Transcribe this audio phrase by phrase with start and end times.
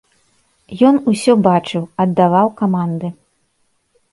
[0.89, 3.07] Ён усё бачыў, аддаваў каманды.